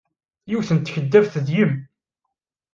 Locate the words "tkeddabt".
0.79-1.33